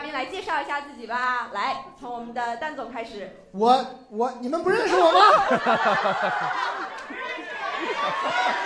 [0.00, 1.50] 嘉宾来介绍一下自己吧。
[1.52, 3.36] 来，从我们的蛋总开始。
[3.52, 5.20] 我我你们不认识我吗？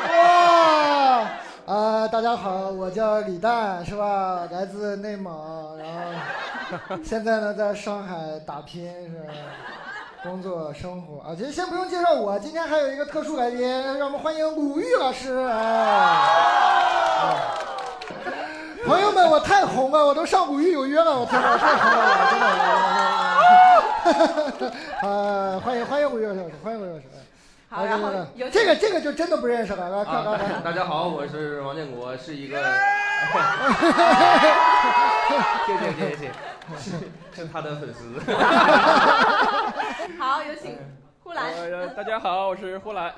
[1.66, 4.46] 哇，啊，大家好，我叫李诞，是吧？
[4.48, 8.14] 来自内蒙，然后现在呢在上海
[8.46, 9.32] 打拼，是吧？
[10.22, 13.68] 工作生活啊，其实先不用介绍我，今天还有一个特殊来宾，
[13.98, 15.36] 让我们欢迎鲁豫老师。
[15.50, 16.28] 哎，
[18.86, 22.20] 朋友们，我太红了，我都上鲁豫有约了，我天哪，我太红了，
[24.60, 24.76] 真的。
[25.08, 27.04] 啊，欢迎欢迎鲁豫老师，欢迎鲁豫老师。
[27.70, 32.62] 好，然后来来有这个这个就真的不认识了，来看看啊。，大家好，我是王建国，是一个。
[35.66, 36.30] 谢谢谢谢谢
[36.76, 36.90] 谢，
[37.34, 38.20] 是他的粉丝。
[40.18, 40.78] 好，有请
[41.22, 41.44] 呼兰。
[41.96, 43.14] 大家好，我是呼兰。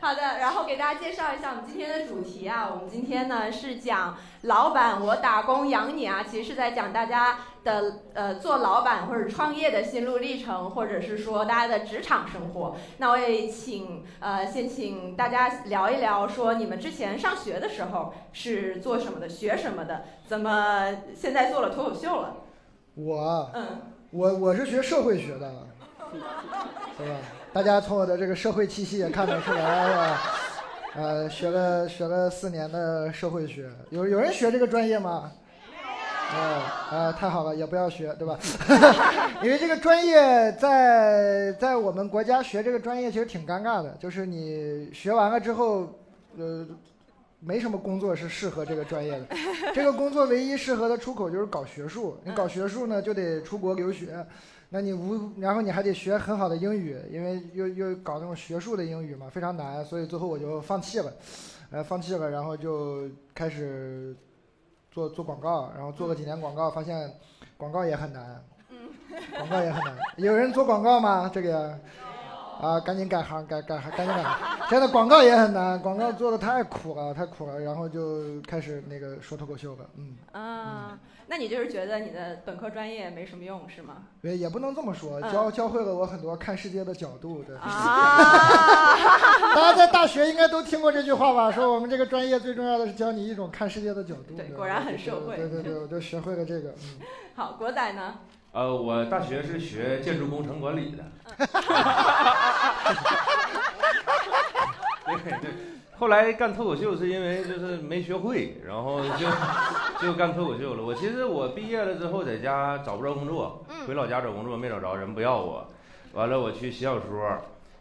[0.00, 12.76] 好的，然后给大家介绍一下我们今天的主题啊，我们今天呢是讲老板我打工养你啊，其实是在讲大家的呃做老板或者创业的心路历程，或者是说大家的职场生活。
[12.98, 22.36] 那我也请呃先请大家聊一聊，说你们之前上学的时候是做什么的，学什么的，怎么现在做了脱口秀了？
[22.96, 23.66] 我嗯，
[24.10, 25.50] 我我是学社会学的，
[26.96, 27.16] 是吧？
[27.54, 30.20] 大家从我的这个社会气息也看得出来，是吧？
[30.96, 35.30] 呃，学了学了四年的社会学，有有人学这个专业吗？
[36.32, 38.36] 呃呃，太好了，也不要学，对吧？
[39.40, 45.88] 因为这个专业在在我们国家学这个专业其实挺尴尬的，就是你学完了之后，
[46.36, 46.66] 呃，
[47.38, 49.26] 没什么工作是适合这个专业的。
[49.72, 54.26] 这个工作唯一适合的出口就是搞学术，你搞学术呢就得出国留学，
[54.74, 61.12] 那你无，然后你还得学很好的英语，因为又又搞那种学术的英语嘛，非常难，所以最后我就放弃了，
[61.70, 64.16] 呃，放弃了，然后就开始
[64.90, 67.08] 做做广告，然后做了几年广告，发现
[67.56, 68.44] 广告也很难，
[69.36, 69.96] 广告也很难。
[70.16, 71.30] 有人做广告吗？
[71.32, 71.78] 这个
[72.60, 74.68] 啊，赶紧改行，改改行，赶紧改行。
[74.68, 80.16] 现在广告也很难，广告做的太苦了，太苦了，然后就开始那个说脱口秀了，嗯。
[80.32, 84.04] 啊，那你就是觉得你的本科专业没什么用是吗？
[84.22, 87.42] 也也不能这么说，嗯教教会了我很多看世界的角度。
[87.42, 87.68] 对，啊，
[89.54, 91.50] 大家在大学应该都听过这句话吧？
[91.52, 94.34] 说我们这个专业最重要的是教你一种看世界的角度。
[94.36, 96.70] 对果然很社会对对对，我就学会了这个。
[96.70, 97.00] 嗯，
[97.36, 98.14] 好，国仔呢？
[98.54, 101.04] 呃，我大学是学建筑工程管理的。
[105.06, 105.50] 对 对，
[105.98, 109.26] 后来干脱口秀是因为就是没学会，然后就
[110.00, 110.84] 就干脱口秀了。
[110.84, 115.66] 我其实我毕业了之后在家找不着工作，嗯回老家找工作没找着，人不要我。
[116.12, 117.36] 完了我去写小说，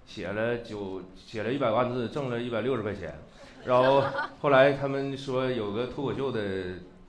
[0.07, 3.13] 写了九写了一百万字，挣了一百六十块钱。
[3.63, 4.03] 然后
[4.41, 6.41] 后来他们说有个脱口秀的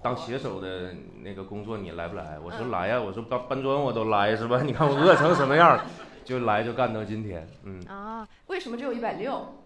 [0.05, 0.93] 当写手的
[1.23, 2.39] 那个工作，你来不来？
[2.45, 4.61] 我说嗯来呀，我说搬搬砖我都来是吧？
[4.63, 5.81] 你看我饿成什么样儿，
[6.27, 9.57] 就来就干到今天，嗯，啊，为什么只有一百六？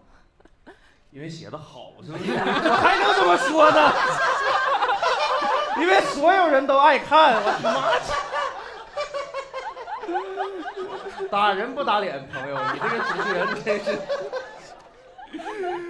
[1.10, 2.32] 因为写的好，是不是？
[2.32, 2.38] 我
[2.80, 3.92] 还能怎么说呢？
[5.82, 7.98] 因为所有人都爱看，我他妈
[11.18, 11.26] 去！
[11.28, 13.98] 打人不打脸，朋友，你这个主持人真是。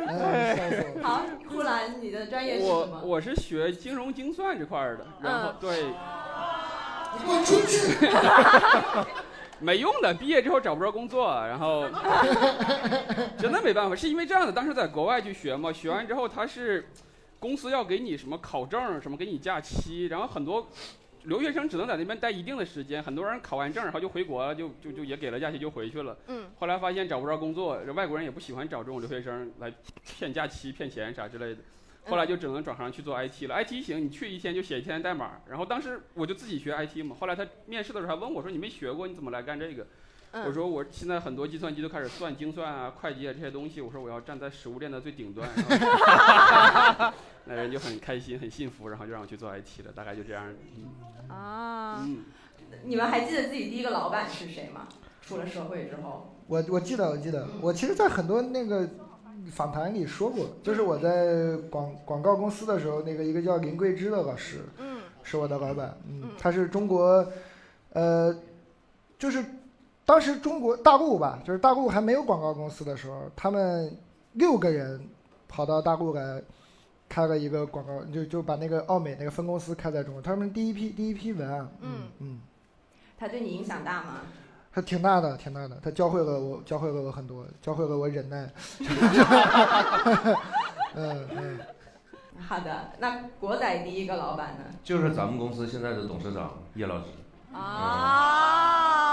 [0.06, 1.08] 哎，笑死我了。
[1.08, 3.00] 好，呼兰，你的专业是什我么？
[3.04, 9.08] 我是学金融精算这块儿的，然后嗯对你给我出去！
[9.60, 11.88] 没用的，毕业之后找不着工作，然后
[13.38, 16.88] 真的没办法，是因为这样的，当时在国外去学嘛，学完之后他是
[17.38, 20.66] 公司要给你什么考证，什么给你假期，然后很多。
[21.24, 26.16] 留学生只能在那边待一定的时间，很多人考完证然后就回国了，就就就也给了假期就回去了。
[26.28, 29.72] 嗯，后来发现找不着工作，这外国人也不喜欢找这种留学生来
[30.04, 31.60] 骗假期、骗钱啥之类的。
[32.04, 33.54] 后来就只能转行去做 IT 了。
[33.62, 35.40] IT 行，你去一天就写一天代码。
[35.46, 37.14] 然后当时我就自己学 IT 嘛。
[37.20, 39.86] 后来他面试的时候还问我说：“你没学过，你怎么来干这个？”
[40.32, 43.80] 嗯我说：“我现在很多计算机都开始算精算啊、会计啊这些东西。
[43.80, 45.48] 我说我要站在食物链的最顶端。
[47.46, 49.92] ”那人就很开心、很幸福，然后就让我去做 IT 了。
[49.94, 50.52] 大概就这样。
[51.28, 52.24] 啊，嗯，
[52.84, 54.86] 你们还记得自己第一个老板是谁吗？
[55.22, 58.88] 出了社会之后，我我记得我记得，我其实，在很多那个
[59.50, 67.26] 访谈里说过，就是我在广广告公司的时候，那个一个叫林桂芝的老师，嗯是我的老板，嗯嗯，他是中国，
[67.92, 68.34] 呃，
[69.18, 69.44] 就是
[70.08, 73.94] 当时中国大陆吧，就是大陆还没有广告公司的时候，他们
[74.32, 74.98] 六个人
[75.46, 76.42] 跑到大陆来。
[77.10, 82.38] 开了一个广告，就就把那个奥美那个分公司开在中国，他们第一批第一批文案，嗯嗯，
[83.18, 84.16] 他对你影响大吗？
[84.70, 88.46] 他挺大的，挺大的，他教会了我，教会了我很多，教会了我忍耐。
[90.94, 91.58] 嗯嗯，
[92.46, 94.64] 好的，那国仔第一个老板呢？
[94.84, 97.04] 就是咱们公司现在的董事长叶老师。
[97.54, 97.58] 啊，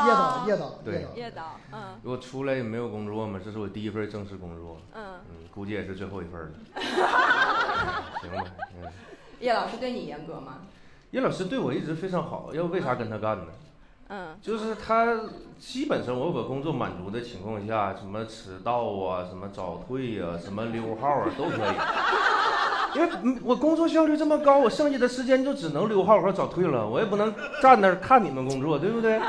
[0.06, 6.52] 叶导，叶导，对叶导，嗯我出来也没有工作嘛，这是我第一份正式工作，嗯，嗯，估计也是最后一份了。
[8.22, 8.44] 行吧，
[8.76, 8.92] 嗯，
[9.40, 10.60] 叶老师对你严格吗？
[11.12, 13.46] 叶老师对我一直非常好，要为啥跟他干呢？
[14.08, 15.20] 嗯就是他
[15.58, 21.76] 基本上我把工作满足的情况下，什么迟到啊，什么早退呀、什么溜号啊都可以。
[22.96, 23.10] 因为
[23.44, 29.20] 我工作效率这么高，我剩下的时间就只能溜号和早退了，我也不能站那儿看你们工作，对不对？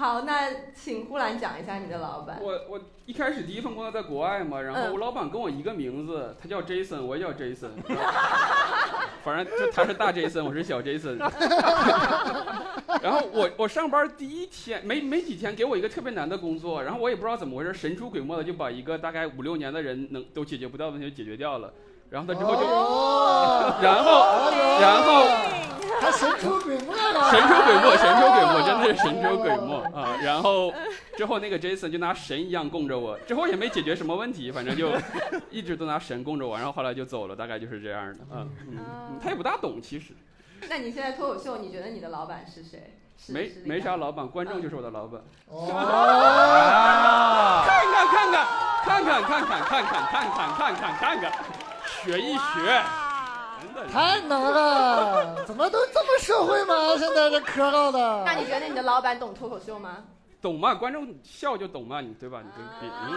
[0.00, 2.38] 好，那请呼兰讲一下你的老板。
[2.40, 7.68] 我我一开始第一份工作在国外嘛，然后嗯我老板跟我一个名字，他叫 Jason，我也叫 Jason，
[9.22, 11.18] 反正就他是大 Jason，我是小 Jason。
[13.02, 21.70] 然后我我上班第一天没没几天，给我一个特别难的工作，然后我也不知道怎么回事，神出鬼没的就把一个大概五六年的人能都解决不掉的问题就解决掉了。
[22.08, 24.24] 然后他之后就，哦 然后
[24.80, 25.26] 然后
[26.00, 30.16] 他神出鬼没了，神出鬼没，神出鬼没，真的是神出鬼没 啊！
[30.22, 30.72] 然后
[31.16, 34.90] 之后那个 Jason 就拿神一样供着我，之后也没解决什么问题，反正就
[35.50, 38.46] 一直都拿神供着我，然后后来就走了，大概就是这样的啊。
[39.22, 40.14] 他也不大懂，其实
[40.68, 42.96] 那你现在脱口秀，你觉得你的老板是谁？
[43.28, 45.20] 没没啥老板，观众就是我的老板。
[45.48, 51.32] 哦， 啊，看看看看看看看看看看看看看看看看，
[52.02, 52.80] 学一学。
[53.92, 56.96] 太能了，怎么都这么社会吗？
[56.98, 60.04] 现在这嗑唠的，那你觉得你的老板懂脱口秀吗？
[60.40, 60.74] 懂嘛？
[60.74, 62.42] 观众笑就懂嘛，你对吧？
[62.42, 63.12] 你对比嗯，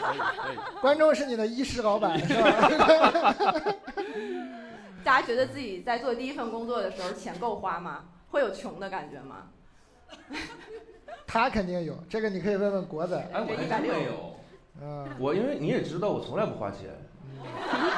[0.00, 0.80] 可以可以可以。
[0.80, 3.34] 观众是你的衣食老板 是吧？
[5.04, 8.04] 大家觉得自己在做第一份工作的时候钱够花吗？
[8.30, 9.36] 会有穷的感觉吗？
[11.26, 14.36] 他肯定有，这个你可以问问国仔，哎，我还真没有。
[14.80, 16.88] 嗯，我因为你也知道，我从来不花钱。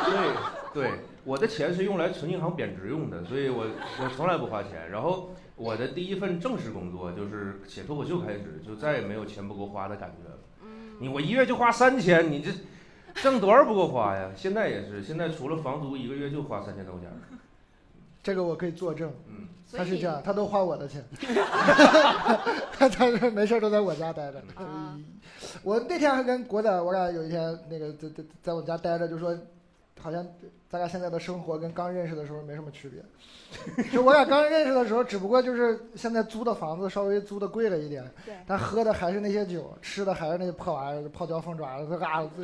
[0.05, 0.35] 对
[0.75, 0.91] 对，
[1.25, 3.67] 我的钱是用来存银行贬值用的，所以我
[4.03, 4.91] 我从来不花钱。
[4.91, 10.39] 然后我的第一份正式工作就是写脱口秀开始，就再也没有钱不够花的感觉了。
[10.99, 12.51] 你我一月就花三千，你这
[13.23, 14.31] 挣多少不够花呀？
[14.37, 17.11] 现在也是，现在除了房租，一个月就花三千多块钱。
[18.23, 21.03] 这个我可以作证，嗯，他是这样，他都花我的钱，
[22.73, 24.43] 他他是没事儿都在我家待着。
[24.57, 24.99] 啊
[25.63, 29.35] 我那天还跟国仔，我俩有一天那个在在在我家待着，就说，
[30.03, 30.27] 好像
[30.69, 33.03] 咱俩现在的生活跟刚认识的时候没什么区别。
[33.93, 42.23] 就我俩刚认识的时候，只不过就是现在租的房子稍微租的贵了一点，对但喝的还是那些酒，吃的还是那些破玩意儿，泡椒凤爪，这嘎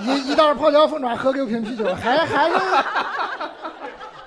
[0.00, 2.56] 一一袋泡椒凤爪喝六瓶啤酒，还还是。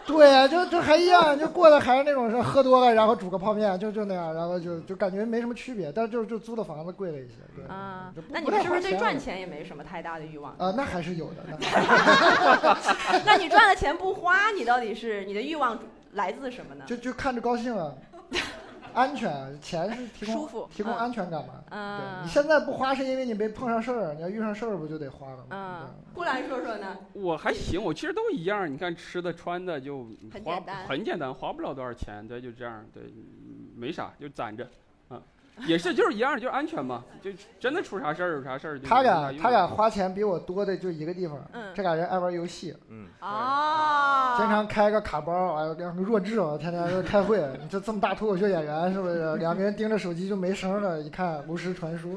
[0.09, 7.63] 对呀、就就还一样，就过的还是那种是喝多了，然后煮个泡面，就就那样，然后就就感觉没什么区别，但是就就租的房子贵了一些，对。
[7.67, 10.51] 啊，那你们是不是对赚钱也没什么太大的欲望？
[10.57, 11.35] 啊、那还是有的。
[11.47, 15.77] 那 那你赚了钱不花，你到底是你的欲望
[16.13, 16.83] 来自什么呢？
[16.87, 17.93] 就就看着高兴啊，
[18.99, 21.63] 安全，钱是提供舒服提供嗯安全感嘛。
[21.71, 25.45] 嗯对你现在不花是因为你没碰上事儿，你要遇上事儿不就得花了吗？
[25.51, 26.97] 嗯，布兰说说呢？
[27.13, 28.71] 我还行，我其实都一样。
[28.71, 34.69] 你看吃的穿的就花很简单很简单，花不了多少钱，对，就这样，对，嗯没啥，就攒着，啊，
[35.65, 47.39] 也是就是一样，就是安全嘛，就真的出啥事儿有啥事儿他俩他俩花钱比我多的就一个地方，嗯这俩人爱玩游戏，嗯，哦，经常开个卡包，哎呦，两个弱智，天天开会。
[47.61, 49.35] 你这这么大脱口秀演员是不是？
[49.37, 52.11] 两个人盯着手机就没声了，一看炉石传说。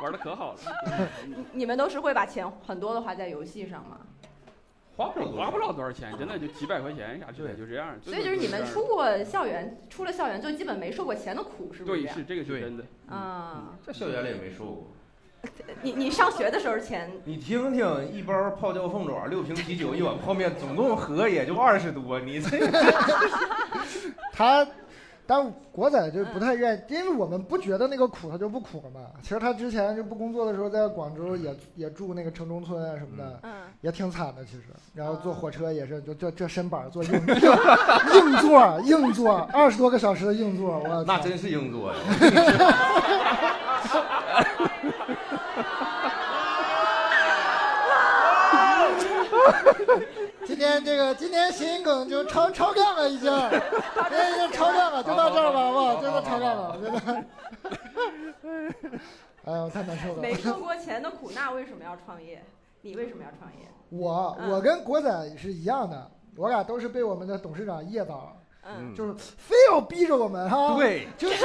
[0.00, 0.58] 玩的可好了，
[1.26, 3.98] 你 你们都是会把钱很多的花在游戏上吗？
[5.00, 7.96] 花不了多少花不了多少钱，真的就几百块钱啥之类，就这样。
[8.04, 12.02] 所以就是你们出过校园，出了校园就基本没受过钱的苦，是不是？
[12.02, 14.88] 对是这个是真的，啊，在校园里也没受过。
[15.80, 22.58] 你你上学的时候钱 你听听，一包泡椒凤爪，六瓶啤酒，一碗泡面，总共合也就二十多，你这
[24.34, 24.66] 他，
[25.30, 29.06] 但国仔就不太愿意，因为我们不觉得那个苦，他就不苦了嘛。
[29.22, 34.44] 其实他之前就不工作的时候，在广州也也住那个城中村啊什么的，嗯也挺惨的。
[34.44, 41.98] 其实，然后坐火车也是，就这这身板儿坐硬 硬座硬座，二十多个小时的硬座，我操那真是硬座呀。
[50.84, 53.40] 对，今天谐音梗就超超量了，已经，今
[54.10, 56.02] 天已经超量了，就到这儿吧，好不好？
[56.02, 56.98] 真的超量了，我觉得。
[59.44, 60.20] 哎呀，我太难受了。
[60.20, 62.42] 没受过钱的苦，那为什么要创业？
[62.82, 63.68] 你为什么要创业？
[63.90, 71.44] 我嗯我跟国仔是一样的，我俩都是被我们的董事长叶导，嗯，就是非要逼着我们哈，，对，就是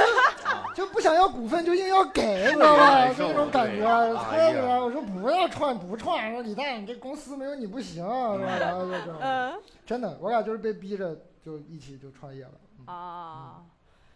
[0.74, 3.08] 就不想要股份就硬要给，你知道吧？
[3.14, 4.14] 就那种感觉，对。
[4.14, 4.52] 特哎呀。
[4.52, 8.58] 别我说不要创不创，说李诞你这公司没有你不行，是吧？
[8.60, 9.54] 然后就这样， 嗯。
[9.86, 12.52] 真的，我俩就是被逼着就一起就创业了。
[12.80, 12.86] 嗯。
[12.86, 13.62] 啊，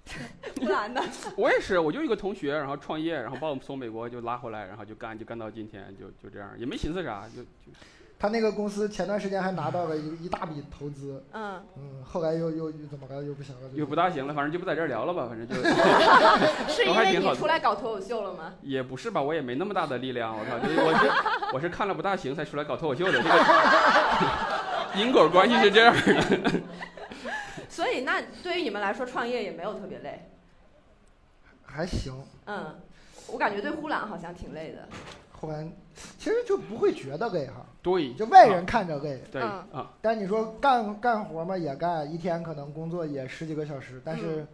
[0.57, 1.01] 不然呢？
[1.37, 7.49] 我也是，我就一个同学，然后创业，然后把我们从美国就拉回来，然后就干，就干到今天，就就这样，也没寻思啥，就就
[8.21, 13.23] 他那个公司前段时间还拿到了一一大笔投资，嗯，嗯，后来又又又怎么了？
[13.25, 15.55] 又不行了，又不大行了，反正就不在这儿聊了吧，反正就
[16.71, 18.53] 是因为都还挺好的你出来搞脱口秀了吗？
[18.61, 21.11] 也不是吧，我也没那么大的力量，我靠，就是我是
[21.57, 23.35] 我是看了不大行才出来搞脱口秀的，这个
[25.01, 26.51] 因果关系是这样的。
[27.71, 30.29] 所以那对于你们来说，创业也没有特别累。
[31.65, 32.13] 还行。
[32.45, 32.79] 嗯，
[33.29, 34.87] 我感觉对呼兰好像挺累的。
[35.41, 35.67] 后来
[36.19, 44.47] 其实就不会觉得累哈，对，就外人看着累，对嗯啊，但你说干干活嘛也干，一天可能工作也十几个小时，但是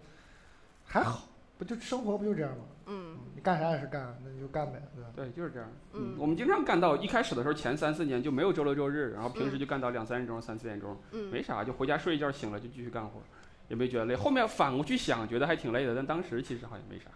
[0.85, 1.23] 还好，
[1.59, 2.65] 不就生活不就这样吗？
[2.89, 5.11] 嗯你干啥也是干，那你就干呗，对吧？
[5.17, 5.69] 对，就是这样。
[5.93, 13.21] 嗯我们经常干到一开始的时候，前三四年就没有周六周日，然后平时就干到两三点钟、三四点钟，嗯没啥，就回家睡一觉，醒了就继续干活，
[13.67, 14.15] 也没觉得累。
[14.15, 17.07] 后面反过去想，觉得还挺累的，但当时其实好像没啥。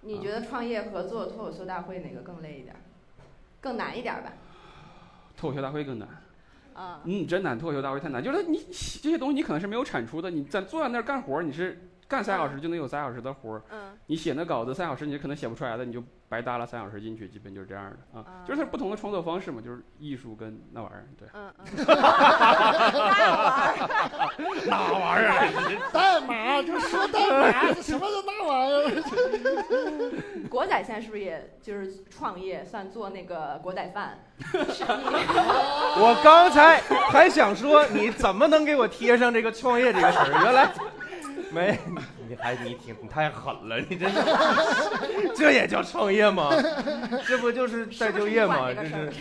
[0.00, 2.80] 你觉得创业和做脱口秀大会哪个更累一点儿？
[3.60, 4.32] 更难一点吧？
[5.36, 6.08] 脱口秀大会更难，
[6.74, 8.22] 啊，嗯，真难，脱口秀大会太难。
[8.22, 8.58] 就是你
[9.02, 18.44] 这些东西你可能是没有产出的，你在坐在那儿干活，你是干三小时就能有三小时的活儿，嗯你写那稿子三小时你可能写不出来的，你就白搭了三小时进去，基本就是这样的啊啊。
[18.46, 21.28] 就是它不同的创作方式嘛，就是艺术跟那玩意儿，对。
[21.32, 21.64] 嗯嗯，
[24.66, 28.06] 那玩意儿那玩意儿，代码就说代码，这什么
[28.50, 29.02] 玩意儿？
[30.50, 34.18] 国仔现在是不是也就是创业，算做那个国仔饭？
[35.96, 36.80] 我刚才
[37.10, 40.42] 还想说，你怎么能给我贴上这个创业这个词儿？
[40.44, 40.72] 原来
[41.52, 41.78] 没，
[42.28, 44.08] 你还你挺你太狠了，你这
[45.34, 46.50] 这也叫创业吗？
[47.26, 48.72] 这不就是再就业吗？
[48.72, 49.12] 这是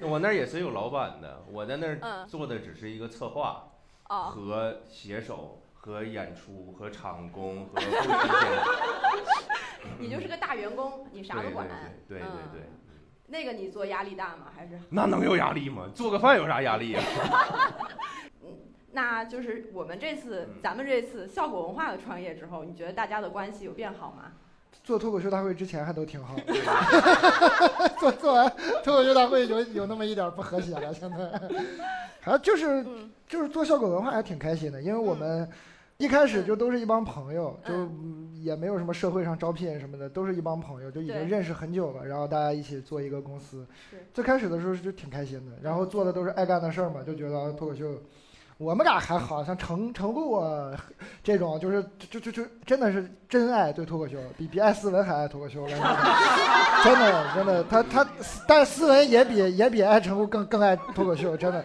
[0.00, 3.62] 我那儿也是有老板的，我在那儿嗯做的只是一个策划
[4.08, 11.64] 哦，和写手和演出和场工和后期剪你就是个大员工，你啥都管。
[12.08, 12.60] 对对对对对。
[12.62, 12.72] 嗯
[13.28, 14.52] 那个你做压力大吗？
[14.54, 15.88] 还是那能有压力吗？
[15.94, 17.00] 做个饭有啥压力呀、
[18.92, 24.32] 那就是我们这次嗯咱们这次效果文化的创业之后，你觉得大家的关系有变好吗？
[24.84, 26.36] 做脱口秀大会之前还都挺好，
[27.98, 28.48] 做做完
[28.84, 31.40] 脱口秀大会有有那么一点不和谐了，现在，
[32.22, 35.48] 还就是嗯就是做效果文化还挺开心的，因为我们
[35.98, 43.66] 一开始就都是一帮朋友，就嗯也没有什么社会上招聘什么的，都是一帮朋友，就已经认识很久了，然后大家一起做一个公司。
[44.12, 48.00] 最开始的时候就挺开心的，然后做的都是爱干的事儿嘛，就觉得脱口秀。
[48.58, 50.72] 我们俩还好像程程璐啊
[51.22, 55.84] 这种，就是就就就真的是真爱对脱口秀，比比爱斯文还爱脱口秀，我感觉
[56.82, 58.06] 真的真的，他他，
[58.48, 61.62] 但是斯文也比也比爱程璐更更爱脱口秀，真的，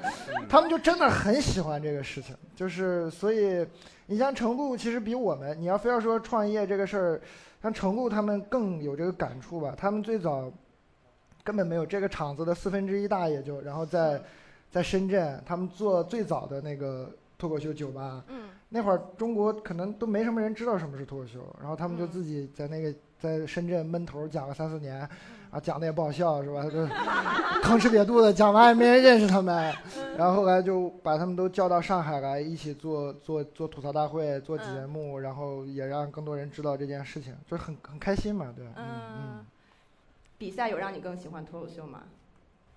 [0.49, 3.65] 他们就真的很喜欢这个事情，就是所以
[4.07, 7.21] 你像程璐，其实比我们，你要非要说创业这个事儿，
[7.61, 10.51] 像程璐他们更有这个感触吧，他们最早
[11.41, 14.21] 根本没有这个厂子的四分之一大也就，然后在
[14.71, 18.49] 在深圳，他们做最早的那个脱口秀酒吧，嗯。
[18.73, 24.97] 那会儿中国可能都没什么人知道什么是脱口秀，然后他们就嗯自己在那个在深圳闷头讲了三四年，
[25.49, 26.63] 啊讲的也不好笑是吧？
[26.63, 26.79] 就
[27.61, 29.75] 吭哧瘪肚子讲完也没人认识他们，
[30.17, 38.85] 然后后来就把他们都叫到上海来一起做做做吐槽大会做节目，然后也让更多人知道这件事情，就是很很开心嘛，对，嗯。
[39.17, 39.45] 嗯，
[40.37, 42.03] 比赛有让你更喜欢脱口秀吗？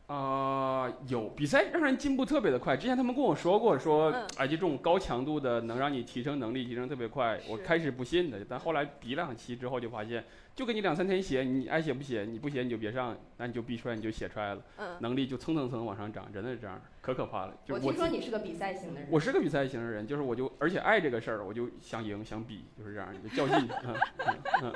[0.07, 2.77] 啊、有比赛让人进步特别的快。
[2.77, 7.41] 之前他们跟我说过，说嗯哎，这种高强度的能让你提升能力，提升特别快。
[7.49, 10.23] 我是开始不信的，但后来比两期之后就发现，
[10.55, 17.55] 就给你两三天写，你爱写不写，你不写你就别上，那你就逼出来你就写出来了，嗯，能力就蹭蹭蹭往上涨，真的是这样，可可怕了。
[17.65, 19.09] 就我我听说你是个比赛型的人。
[19.11, 23.67] 我是个比赛型的人，就是我就而且爱这个事儿，我就想赢想比，就是这样，就较劲。
[23.87, 24.73] 嗯嗯嗯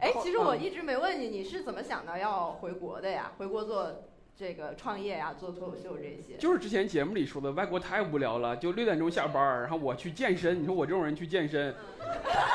[0.00, 3.30] 哎，其实我一直没问你，你是怎么想到要回国的呀？
[3.36, 4.04] 回国做
[4.38, 6.36] 这个创业呀，做脱口秀这些。
[6.38, 10.62] 就是之前节目里说的，外国太无聊了，就六点钟下班儿，然后我去健身。
[10.62, 11.74] 你说我这种人去健身，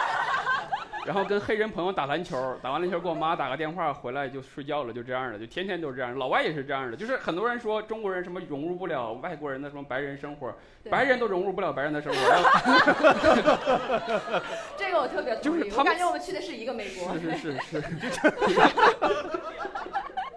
[1.06, 6.18] 然后跟黑人朋友打篮球，打完篮球给我妈打个电话，回来就睡觉了，就这样的，就天天都是这样。
[6.18, 10.56] 老外也是这样的，就是很多人说中国人什么融入不了外国人的什么白人生活，
[10.90, 12.18] 白人都融入不了白人的生活。
[14.78, 17.14] 这个我特别同意，我感觉我们去的是一个美国。
[17.20, 17.84] 是是是是，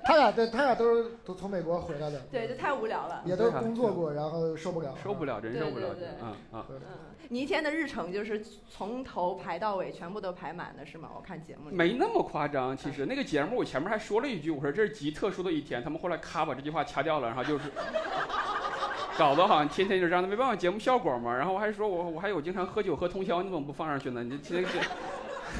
[0.07, 3.23] 他俩对他俩都是都从美国回来的，对，这太无聊了。
[3.25, 6.19] 也都工作过，然后受不了，受不了，真受不了对对对，
[6.53, 6.65] 嗯
[7.29, 11.09] 你一天的日程就是从头排到尾，全部都排满的是吗？
[11.17, 11.75] 我看节目里。
[11.75, 17.65] 没那么夸张，其实那个节目我前面还说了一句，我说这是极特殊的一天，他们后来咔把这句话掐掉了，然后就是
[19.19, 21.37] 搞得好像天天就这样的，没办法节目效果嘛。
[21.37, 24.23] 然后我还说我我还有经常喝酒喝通宵，你怎么不放上去呢？
[24.23, 24.79] 你这这是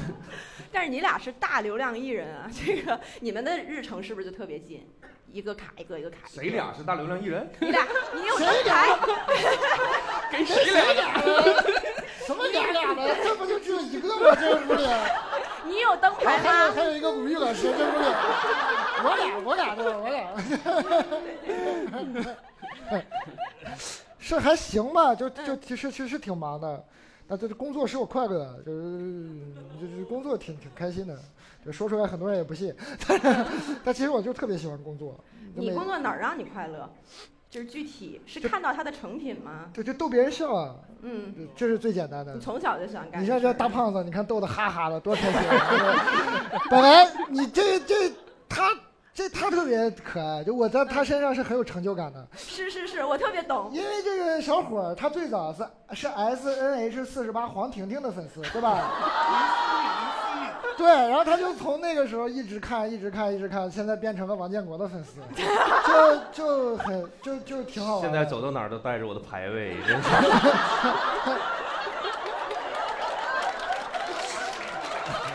[0.71, 4.87] 但是你俩是大流量艺人啊，这个你们的日程是不是就特别近？
[5.31, 6.41] 一个卡一个，一个卡一个。
[6.41, 7.49] 谁俩是大流量艺人？
[7.59, 8.97] 你俩，你有灯谁俩牌？
[10.31, 11.65] 跟谁俩俩的？
[12.25, 13.13] 什么俩俩的？
[13.21, 14.33] 这不就只有一个吗？
[14.39, 14.87] 这屋里，
[15.65, 16.73] 你有灯牌还有吗？
[16.73, 18.05] 还有一个古玉老师，这屋里，
[19.03, 20.33] 我俩我俩的我俩，
[24.17, 25.13] 是还行吧？
[25.13, 26.83] 就就其实其实挺忙的，
[27.27, 29.29] 那这工作使我快乐，就是
[29.81, 31.17] 就是工作挺挺开心的。
[31.65, 32.73] 就说出来很多人也不信，
[33.07, 33.45] 但是
[33.83, 35.19] 但其实我就特别喜欢工作。
[35.55, 36.89] 你工作哪儿让你快乐？
[37.49, 39.69] 就是具体是看到他的成品吗？
[39.73, 42.39] 对就逗别人笑啊，嗯，这是最简单的你。
[42.41, 43.21] 从小就喜欢干。
[43.21, 45.41] 你像这大，胖子，你看逗得哈哈的，多开心！
[46.69, 48.11] 本来你这这
[48.49, 48.69] 他
[49.17, 53.71] 这他特别可爱，就我在他身上是很有成就感的，是是是，我特别懂。
[53.73, 58.91] 因为这个小伙儿他最早是是 S N H 四十八黄婷婷的粉丝，对吧？
[60.77, 65.19] 对，然后他就从那个时候一直看，一直看，一直看，现在变成了王建国的粉丝，
[65.87, 68.07] 就就很就就挺好玩的。
[68.07, 70.09] 现在走到哪儿都带着我的排位，真是。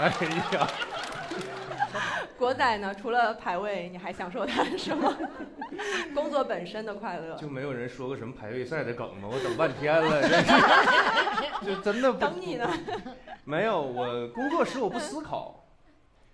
[0.02, 0.08] 哎
[0.52, 0.68] 呀，
[2.42, 2.92] 国仔呢？
[2.92, 5.16] 除了排位，你还享受他什么？
[6.12, 7.36] 工作本身的快乐。
[7.36, 9.28] 就没有人说过什么排位赛的梗吗？
[9.30, 12.68] 我等半天了， 真是，就真的不等你呢。
[13.46, 15.66] 没有，我工作时我不思考，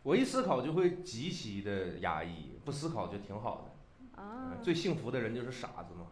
[0.02, 3.68] 我一思考就会极其的压抑，不思考就挺好
[4.16, 4.22] 的。
[4.22, 6.06] 啊，最幸福的人就是傻子嘛，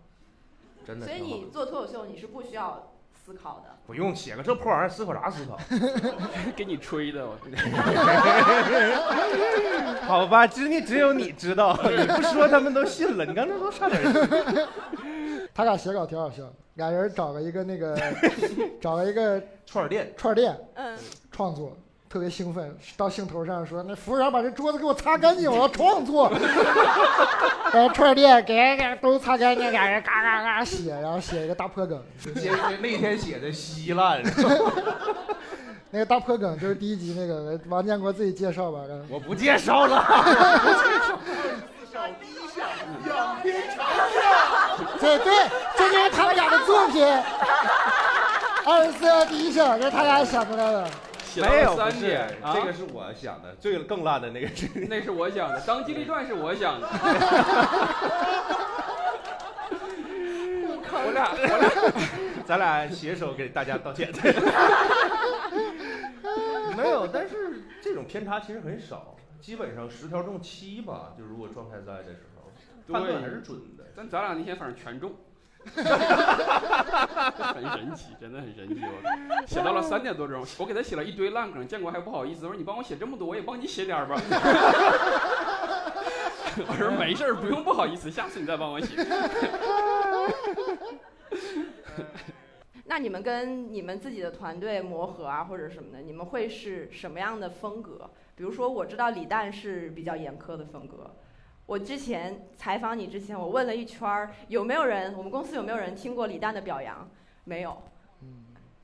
[0.87, 1.23] 真的所以。
[1.23, 2.93] 你做脱口秀，你是不需要
[3.27, 3.75] 思考的。
[3.85, 5.59] 不用写个这破玩意儿，思考啥思考？
[6.55, 7.37] 给你吹的，我
[10.07, 13.25] 好吧，只你只有你知道，你不说他们都信了。
[13.25, 14.69] 你刚才都差点儿
[15.53, 17.99] 他俩写稿挺好笑的，俩人找了一个那个
[18.81, 20.97] 找了一个串儿店，串儿店嗯，
[21.33, 21.77] 创作，
[22.09, 26.31] 特别兴奋，到兴头上说：“那服务员把这桌子给我擦干净，我要创作。
[27.73, 32.01] ”然后串儿店给人家都擦干净，俩人嘎嘎嘎写，然后写一个大破梗。
[32.37, 34.23] 写那天写的稀烂，
[35.91, 38.79] 那个大破梗就是第一集那个王建国自己介绍吧。
[39.09, 40.05] 我不介绍了。
[45.01, 47.05] 对 对，这就是他们俩的作品。
[48.65, 50.89] 二十四第一项，这是他俩想出来的。
[51.37, 54.67] 写到没有，三点，啊这个是我想的，最更烂的那个是。
[54.89, 56.89] 那是我想的，当机立断是我想的。
[60.99, 61.69] 我俩我俩
[62.47, 64.11] 咱俩携手给大家道歉。
[66.75, 71.13] 没有，但是这种偏差其实很少，基本上十条中七吧。
[71.19, 72.51] 就如果状态在的时候，
[72.95, 73.85] 判断还是准的。
[73.95, 75.13] 但咱俩那天反正全中，
[77.55, 78.81] 很神奇，真的很神奇。
[78.83, 84.15] 我写到了三点多钟， 我给他写了一堆烂梗，建国还不好意思，我说你帮我写这么多，我也帮你写点儿吧。
[86.69, 88.97] 我说没事儿，不用不好意思，下次你再帮我写。
[92.89, 98.09] 那你们跟你们自己的团队磨合啊，或者什么的，你们会是什么样的风格？
[98.37, 101.11] 比如说，我知道李诞是比较严苛的风格。
[101.67, 107.07] 我之前采访你之前，我问了一圈儿，有没有人，我们公司有没有人听过李诞的表扬？
[107.45, 107.77] 没有，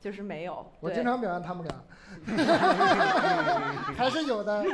[0.01, 0.67] 就是没有。
[0.81, 1.75] 我经常表扬他们俩，
[3.97, 4.65] 还是有的。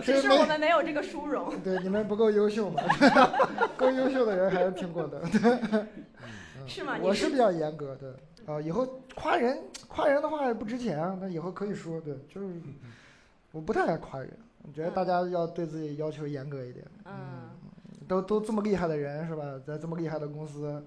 [0.00, 1.52] 只是我们没有这个殊荣。
[1.62, 2.82] 对你们不够优秀嘛，
[3.76, 5.22] 够优秀的人还是听过的。
[6.66, 6.98] 是吗？
[7.02, 8.16] 我是比较严格的
[8.52, 12.48] 啊，以后夸人夸人的话也不值钱啊，那以后可以说对，就是
[13.52, 16.84] 我不太爱夸人，我觉得大家要对自己要求严格一点。
[17.04, 17.50] 嗯，
[18.08, 20.84] 都都这么厉害的人是吧，在这么厉害的公司。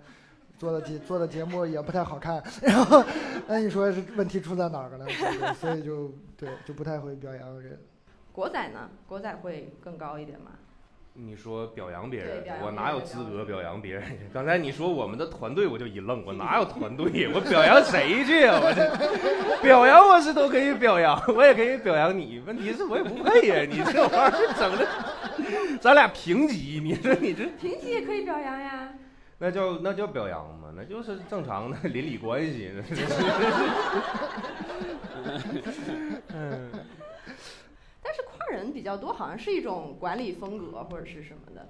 [0.58, 3.01] 做的节做的节目也不太好看，然后
[3.47, 5.53] 那你说是问题出在哪儿了呢？
[5.53, 7.79] 所以就对就不太会表扬人。
[8.34, 8.89] 国仔呢？
[9.08, 10.51] 国仔会更高一点吗？
[11.13, 14.03] 你说表扬别人我哪有资格表扬别人？
[14.34, 17.27] 刚才你说我们的团队，我就一愣，我哪有团队？
[17.34, 18.60] 我表扬谁去啊？
[18.62, 22.43] 我这表扬我是都可以表扬，我也可以表扬你。
[22.45, 24.86] 问题是我也不配呀，你这玩意儿整的，
[25.81, 28.93] 咱俩平级，你说你这平级也可以表扬呀。
[29.38, 30.73] 那叫那叫表扬吗？
[30.75, 32.71] 那就是正常的邻里关系。
[36.33, 36.69] 嗯，
[38.01, 41.69] 但是夸人比较多，好像是一种管理风格或者是什么的。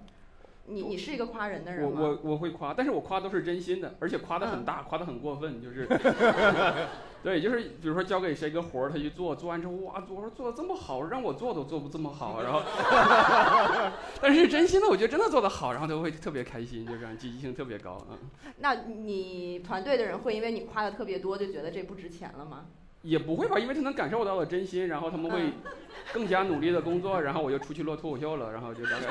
[0.66, 2.00] 你你是一个夸人的人吗？
[2.00, 5.88] 我我我会夸，但是我夸都是真心的，而且夸的嗯很大，夸的很过分，就是，
[7.22, 12.62] 对，就是比如说交给谁个活儿，他去做，做完之后哇，我说做的这么好，让我做都做不这么好，然后
[14.22, 18.18] 但是真心的，我觉得真的做的好，然后他会特别开心，就这样，积极性特别高，嗯，
[18.60, 22.66] 那你团队的人会因为你夸的特别多，就觉得这不值钱了吗？
[23.02, 25.52] 也不会吧，因为他能感受到我真心，然后他们会
[26.14, 29.08] 更加努力的工作，然后我就出去落脱口秀了，然后就大概，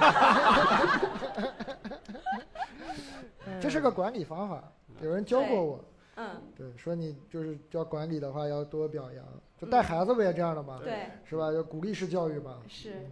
[3.60, 4.62] 这是个管理方法，
[5.02, 5.84] 有人教过我。
[6.20, 9.24] 嗯，对，说你就是要管理的话，要多表扬。
[9.56, 10.80] 就带孩子不也这样的吗？
[10.82, 11.52] 对，是吧？
[11.52, 12.58] 要鼓励式教育嘛。
[12.68, 13.06] 是。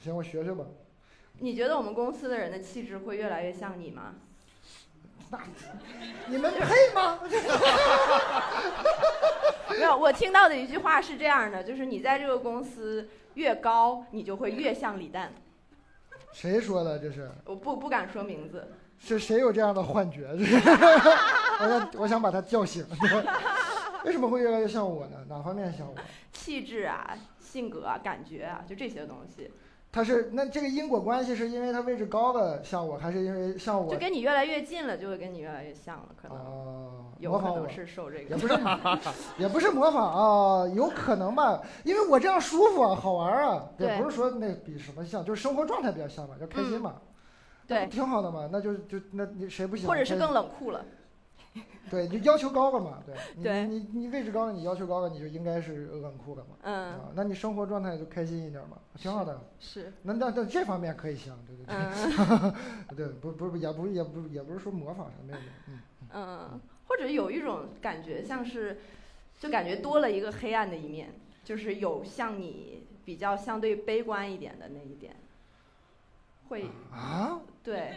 [0.00, 0.64] 行，我学学吧。
[1.38, 4.14] 你觉得我们公司的人的气质会越来越像你吗？
[5.30, 5.40] 那
[6.28, 7.18] 你们配吗？
[9.70, 15.32] 没有，我听到的一句话是这样的，就是你在这个公司越高，你就会越像李诞。
[16.32, 16.98] 谁说的？
[16.98, 17.28] 这是？
[17.44, 18.68] 我不不敢说名字。
[18.98, 20.28] 是谁有这样的幻觉？
[21.62, 22.84] 我想我想把他叫醒。
[24.04, 25.16] 为什么会越来越像我呢？
[25.28, 25.94] 哪方面像我？
[26.32, 29.50] 气质啊，性格啊，感觉啊，就这些东西。
[29.92, 33.92] 他是那这个因果关系是因为他位置高了像我，还是因为像我？
[33.92, 36.36] 就跟你越来越近了，就会跟你越来越像了，可能。
[36.36, 38.34] 哦，有模仿我可能是受这个。
[38.34, 38.58] 也不是，
[39.38, 46.94] 也不是模仿啊，有可能吧，因为我这样舒服啊，好玩啊，也不是说那比什么像，就是生活状态比较像嘛，就开心嘛，
[47.68, 49.86] 那对，挺好的嘛，那就就那你谁不行？
[49.86, 50.84] 开或者是更冷酷了。
[51.92, 59.38] 对，你就要求高了嘛，对，你对你你位置高了，你要求高了，你就应该是冷酷了嘛，嗯，啊，那你生活状态就开心一点嘛，挺好的。
[59.60, 59.92] 是。
[60.00, 62.54] 那那那这方面可以像，对对对，嗯
[62.96, 65.80] 对，不不也不也不也不是说模仿啥，没有没有，嗯。
[66.14, 68.78] 嗯，或者有一种感觉，像是，
[69.38, 71.12] 就感觉多了一个黑暗的一面，
[71.44, 75.14] 就是有像你比较相对悲观一点的那一点，
[76.48, 77.40] 会啊？
[77.62, 77.94] 对，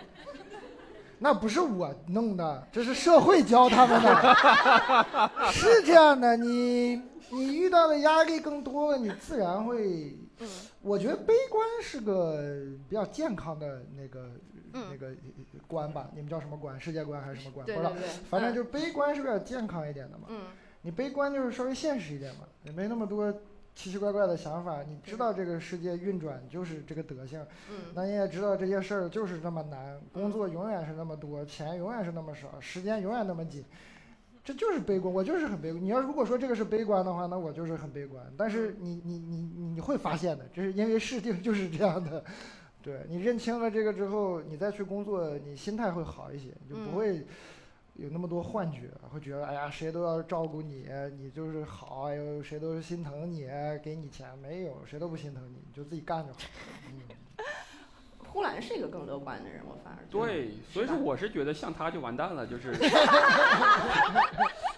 [1.20, 5.52] 那不是我弄的，这是社会教他们的。
[5.52, 10.18] 是这样的，你你遇到的压力更多了，你自然会。
[10.40, 10.48] 嗯
[10.82, 14.30] 我觉得悲观是个比较健康的那个、
[14.72, 15.08] 那嗯，个
[15.66, 16.80] 观吧，你们叫什么观？
[16.80, 17.66] 世界观还是什么观？
[17.66, 17.92] 不知道。
[18.30, 20.28] 反正就是悲观是比较健康一点的嘛。
[20.30, 20.42] 嗯
[20.82, 23.34] 你悲观就是稍微现实一点嘛，也没那么多
[23.76, 24.82] 奇奇怪怪的想法。
[24.82, 33.64] 你知道这个世界运转就是这个德性，嗯那你也知道这些事儿就是那么难，工作永远是那么多，钱永远是那么少，时间永远那么紧，
[34.44, 35.14] 这就是悲观。
[35.14, 35.84] 我就是很悲观。
[35.84, 38.24] 你要如果说这个是悲观的话，那我就是很悲观。
[38.38, 39.42] 但是你你你
[39.74, 42.24] 你会发现的，这是因为事情就是这样的。
[42.82, 47.26] 对你认清了这个之后，你再去工作，你心态会好一些，你就嗯不会
[47.96, 53.48] 有那么多幻觉，会觉得哎呀谁都要照顾你，你就是好，哎呦谁都是心疼你，
[53.84, 56.40] 给你钱，没有谁都不心疼你，你就自己干就好。
[56.88, 57.00] 嗯。
[58.28, 62.74] 呼兰是一个更乐观的人，我反而觉得对，所以说我是觉得像他就完蛋了，就是，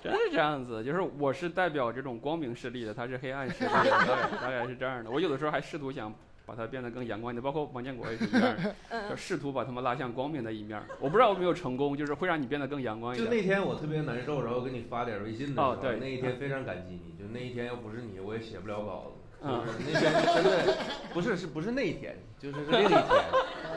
[0.04, 5.10] 真是这样子，就是我是代表这种光明势力的，他是黑暗势力的，大概大概是这样的。
[5.10, 6.14] 我有的时候还试图想
[6.48, 8.64] 把它变得更阳光一点，包括王建国也是这样的，
[9.10, 10.82] 就嗯试图把他们拉向光明的一面。
[10.98, 13.36] 我不知道有没有成功，就是会让你变得更阳光一点就。
[13.36, 17.22] 那天我特别难受，然后给你发点微信的时候，哦对那一天非常感激你。
[17.22, 19.24] 就那一天要不是你，我也写不了稿子。
[19.40, 20.76] 嗯就是那天真的
[21.14, 23.04] 不是是不是那一天，就是是另一天，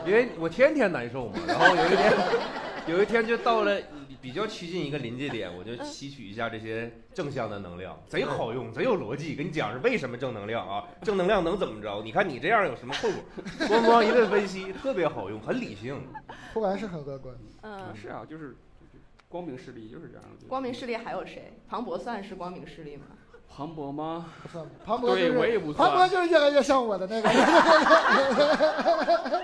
[0.06, 1.34] 因为我天天难受嘛。
[1.46, 2.12] 然后有一天，
[2.86, 3.78] 有一天就到了
[4.20, 9.34] 比较趋近一个临界点，我就吸取一下这些正向的能量，贼好用，贼有逻辑。
[9.34, 10.84] 跟你讲是为什么正能量啊？
[11.02, 12.02] 正能量能怎么着？
[12.02, 13.22] 你看你这样有什么后果？
[13.66, 16.00] 咣咣一顿分析，特别好用，很理性。
[16.52, 17.34] 不然是很乐观。
[17.62, 18.56] 嗯，是啊，就是
[19.28, 20.46] 光明势力就是这样的。
[20.48, 21.54] 光明势力还有谁？
[21.68, 23.06] 庞博算是光明势力吗？
[23.48, 24.26] 庞博吗？
[24.42, 26.06] 不算，庞博就对我也是不庞博。
[26.08, 27.30] 就是越来越像我的那个。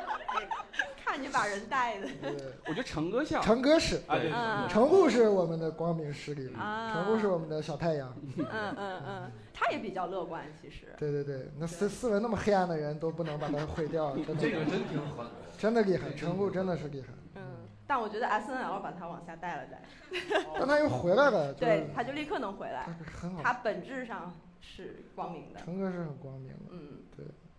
[1.16, 3.40] 看你把人带的对我觉得成哥像。
[3.42, 8.14] 成哥是，啊，对，嗯成顾是我们的光明势力，啊，成顾是我们的小太阳。
[8.37, 10.94] 嗯嗯嗯，他也比较乐观，其实。
[10.98, 15.26] 对对对，那斯斯文那么黑暗的人都不能把他毁掉，真 的这个真挺狠。
[15.59, 17.09] 真的厉害，成顾真的是厉害。
[17.37, 17.42] 嗯，
[17.87, 19.83] 但我觉得 S N L 把他往下带了带，
[20.59, 23.18] 但他又回来了， 对，他就立刻能回来他。
[23.18, 23.42] 很好。
[23.42, 25.61] 他本质上是光明的。
[25.61, 26.98] 成哥是很光明的，嗯，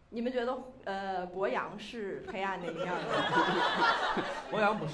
[0.09, 2.93] 你们觉得呃博洋是黑暗的一面吗？
[4.49, 4.93] 博洋不是，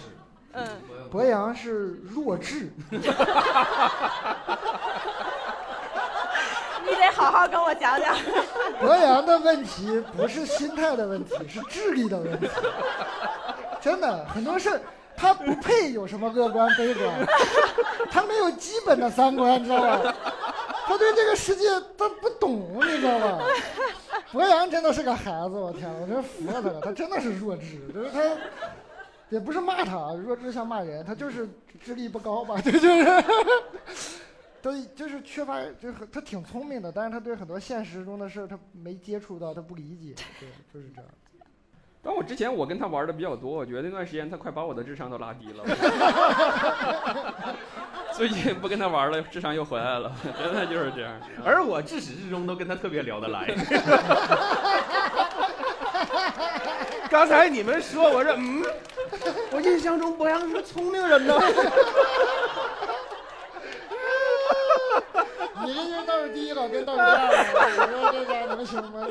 [0.54, 0.68] 嗯，
[1.12, 2.98] 博洋是弱智， 你
[6.96, 8.16] 得好好跟我讲讲。
[8.80, 12.50] 博洋的问题不是心态的问题，是智力的问题。
[13.80, 14.82] 真的，很多事儿
[15.16, 17.08] 他不配有什么乐观悲观，
[18.10, 20.16] 他没有基本的三观，你知道吧？
[20.86, 21.68] 他对这个世界
[21.98, 23.46] 他不懂，你知道吧？
[24.32, 28.20] 博洋真的是个孩子，我天，我真服了他了，他真的是弱智，就是他。
[29.30, 31.50] 也不是骂他，弱智像骂人，他就是
[31.84, 32.56] 智力不高吧？
[32.62, 33.24] 对，就是，
[34.62, 41.10] 都就是缺乏，就是他挺聪明的，但是他对很多现实中的事儿他没接触到，他不理解，对，就是这样。
[42.06, 45.64] 但我之前我跟他玩的比较多，我觉得那段时间他快把我的智商都拉低了。
[48.12, 51.14] 最近不跟他玩了，智商又回来了， 真的就是这样。
[51.46, 53.48] 而我至始至终都跟他特别聊得来。
[57.10, 58.62] 刚才你们说，我说嗯，
[59.52, 61.40] 我印象中博洋是个聪明人呢。
[65.66, 69.08] 你这就倒数第一了，跟倒数第二了，你说这个能行吗？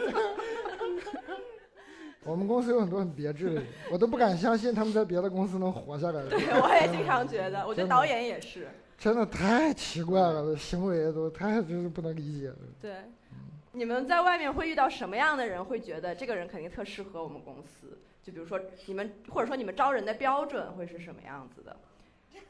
[2.24, 6.22] 我们公司有很多很别致的人，我都不敢相信他们在别的公司能活下来。
[6.30, 8.68] 对我也经常觉得，我觉得导演也是。
[8.96, 12.56] 真的太奇怪了，行为都太就是不能理解了。
[12.80, 12.94] 对，
[13.72, 15.64] 你们在外面会遇到什么样的人？
[15.64, 17.98] 会觉得这个人肯定特适合我们公司？
[18.22, 21.76] 就比如说你们，或者说你们招人的标准会是什么样子的？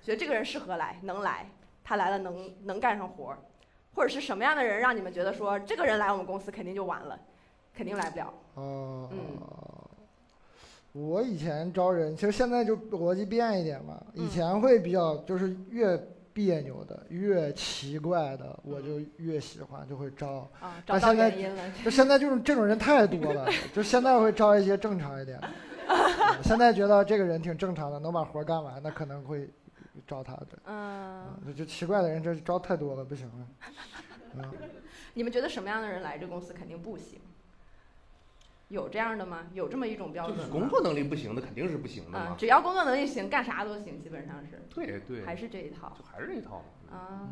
[0.02, 1.48] 觉得这个人适合来，能来，
[1.82, 3.38] 他来了能能干上活儿，
[3.94, 7.18] 或者是什么样的人让你们觉得说这个人来我们公司肯定就完了，
[7.74, 8.34] 肯定来不了？
[8.54, 9.38] 哦，嗯，
[10.92, 14.04] 我以前招人，其实现在就逻辑变一点嘛。
[14.14, 15.98] 嗯以前会比较就是越
[16.34, 20.48] 别扭的、越奇怪的，我就越喜欢，就会招。
[20.60, 21.62] 啊，找现在原因了。
[21.84, 25.40] 就现在这种这种人太多了， 就现在会招一些正常一点
[26.44, 29.48] 现在觉得这个人挺正常的，能把活干完，那可能会
[30.06, 30.46] 招他的。
[30.66, 33.46] 嗯，嗯，就奇怪的人这招太多了，不行了。
[34.36, 34.44] 嗯，
[35.14, 37.20] 你们觉得什么样的人来这公司肯定不行？
[38.72, 39.46] 有这样的吗？
[39.52, 40.56] 有这么一种标就是准吗？
[40.58, 42.36] 工作能力不行的肯定是不行的啊嘛，。
[42.38, 46.96] 只要工作能力行，干啥都行，基本上是，对对，还是这一套就还是这一套嘛。
[46.96, 47.28] 啊。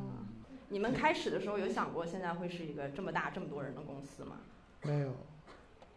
[0.68, 4.36] 你们开始的时候有想过现在会是一个这么大这么多人的公司吗？
[4.82, 5.08] 没有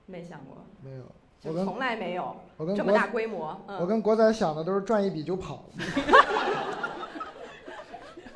[0.05, 1.03] 没想过，没有，
[1.43, 3.61] 我跟就从来没有我跟这么大规模。
[3.67, 5.65] 嗯，我跟国仔想的都是赚一笔就跑。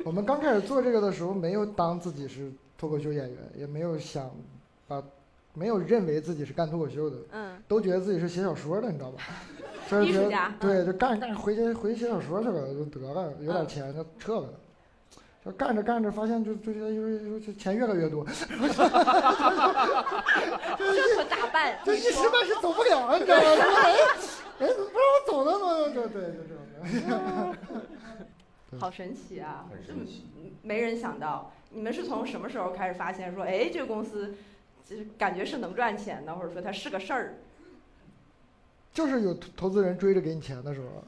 [0.04, 4.30] 我们刚开始做这个的时候，没有当自己是脱口秀演员，也没有想
[4.86, 5.02] 把，
[5.58, 9.22] 没有认为自己是干脱口秀的，嗯，都觉得自己是写小说的，你知道吧？
[9.90, 14.48] 就是觉得艺术家对，就干着干着回去回去写小说去了，就得了，有点嗯钱就撤了。
[15.44, 16.80] 就干着干着，发现就就就
[17.18, 18.68] 就就钱越来越多，这可
[21.24, 21.78] 咋办？
[21.86, 23.44] 就一时半时走不了，你知道吗？
[23.56, 23.94] 说哎
[24.58, 25.52] 哎，怎 么不让我走呢？
[25.52, 26.50] 怎么就对，就这
[27.08, 27.18] 种。
[28.78, 29.64] 好神奇啊！
[29.70, 34.34] 很神奇嗯没人想到，你们是从什么时候开始发现说，哎，这个公司
[34.88, 37.34] 就是感觉是能赚钱的，或者说它是个事儿？
[38.92, 41.04] 就是有投投资人追着给你钱的时候，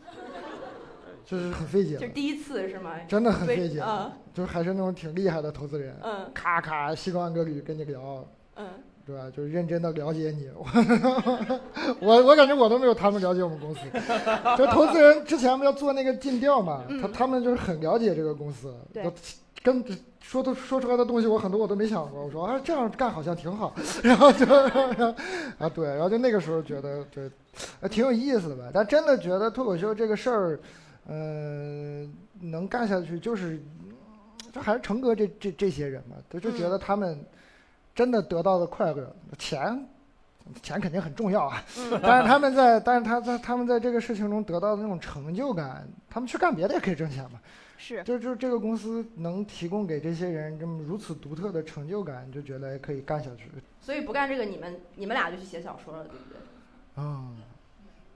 [1.24, 2.92] 就是很费解，就第一次是吗？
[3.08, 8.24] 真的很费解，嗯就是还是那种挺厉害的投资人，嗯咔咔西装革履跟你聊，
[8.56, 8.68] 嗯，
[9.04, 9.30] 对吧？
[9.34, 10.48] 就是认真的了解你，
[12.00, 13.80] 我我感觉我都没有他们了解我们公司。
[14.56, 19.12] 就投资人之前不要做那个尽调嘛，他嗯他们就是很了解这个公司，对都
[19.62, 19.84] 跟
[20.20, 22.24] 说的说出来的东西，我很多我都没想过。
[22.24, 24.46] 我说啊，这样干好像挺好，然后就
[25.58, 27.30] 啊对，然后就那个时候觉得对，
[27.80, 28.70] 呃挺有意思的吧。
[28.72, 30.60] 但真的觉得脱口秀这个事儿，
[31.08, 33.60] 嗯、能干下去就是，
[34.52, 37.18] 就还是成哥这这这些人嘛，他就觉得他们
[37.94, 39.86] 真的得到的快乐，钱。
[40.62, 47.38] 钱肯定很重要啊，嗯但是他们在，但是他在他们在这个事情中得到的那种成就感，他们去干别的也可以挣钱嘛。
[47.80, 53.50] 是就就这个公司能提供给这些人这么如此独特的成就感，就觉得可以干下去。
[53.80, 57.02] 所以不干这个，你们你们俩就去写小说了，对不对？
[57.02, 57.32] 啊、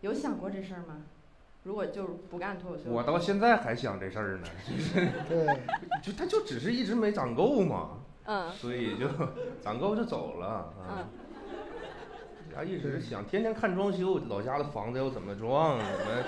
[0.03, 1.03] 有想过这事儿吗？
[1.63, 4.47] 如果就是不干脱口秀，我到现在还想这事儿呢，
[5.27, 5.47] 对，
[6.05, 9.09] 就他就只是一直没攒够嘛，嗯 所以就
[9.63, 10.75] 攒够就走了啊。
[10.91, 11.07] 嗯，
[12.55, 16.23] 他一直想天天看装修，老家的房子要怎么装，怎么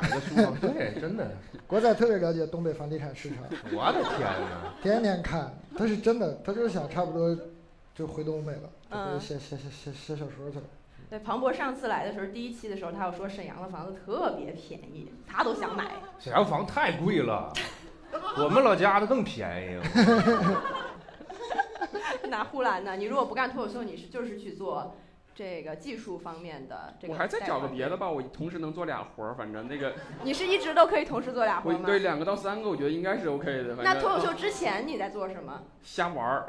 [0.00, 0.54] 哪个书房？
[0.60, 1.30] 对，真的，
[1.66, 3.38] 国仔特别了解东北房地产市场，
[3.72, 4.74] 我的天哪！
[4.82, 5.52] 天天看。
[5.76, 7.36] 他是真的，他就是想差不多
[7.94, 10.64] 就回东北了，写写写写写小说去了。
[11.08, 15.92] 对，庞博上次来的时候，第一期的时候，他有说沈阳的房子特别便宜，他都想买。
[16.18, 17.52] 沈阳房太贵了，
[18.38, 19.78] 我们老家的更便宜。
[22.28, 22.96] 哪呼兰呢？
[22.96, 24.96] 你如果不干脱口秀，你是就是去做
[25.38, 27.12] 这个技术方面的这个。
[27.12, 27.96] 我还再找个别的。
[27.96, 31.82] 吧，我同时能做俩活儿，反正那个 你是一直都可以同时做俩活吗？
[31.86, 33.76] 对两个到三个，我觉得应该是 OK 的。
[33.76, 35.62] 那脱口秀之前你在做什么？
[35.80, 36.46] 瞎玩儿，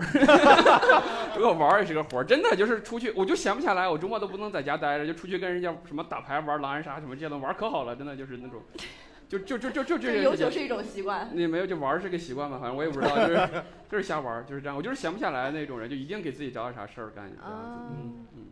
[1.38, 8.60] 如果玩儿也是个活儿，真的就是出去，我就闲不下来，我周末都不能在家待着，就出去跟人家什么打牌、玩狼人杀什么这些都玩可好了，真的就是那种，
[9.30, 11.30] 就就就就就这就是个优秀是一种习惯。
[11.34, 13.50] 你没有就玩儿是个习惯吧，反正我也不知道，就是
[13.92, 14.76] 就是瞎玩儿，就是这样。
[14.76, 17.32] 我就是闲不下来那种人，就一定给自己找点啥事儿干。
[17.46, 18.46] 嗯嗯。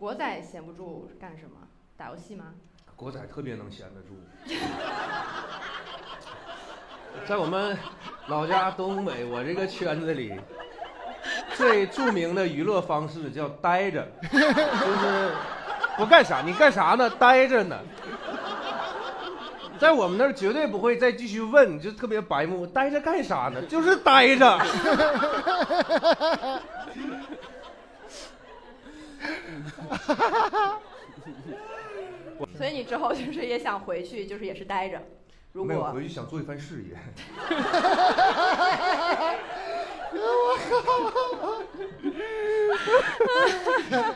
[0.00, 1.58] 国仔闲不住干什么？
[1.94, 2.46] 打游戏吗？
[2.96, 4.18] 国仔特别能闲得住。
[7.28, 7.76] 在我们
[8.28, 10.40] 老家东北，我这个圈子里，
[11.54, 15.34] 最著名的娱乐方式叫待着，就是
[15.98, 17.10] 不干啥，你干啥呢？
[17.10, 17.78] 待着呢。
[19.78, 23.60] 在我们那儿绝对不会再继续问，就特别白目，待着干啥呢？
[23.66, 24.58] 就是待着。
[32.56, 34.98] 所以你之后就是也想回去，就是也是待着。
[35.52, 36.96] 如没有果回去想做一番事业。